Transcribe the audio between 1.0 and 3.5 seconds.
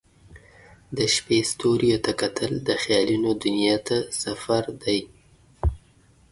شپې ستوریو ته کتل د خیالونو